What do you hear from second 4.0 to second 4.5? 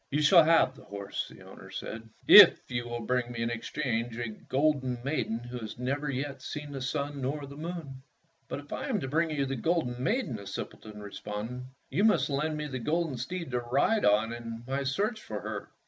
a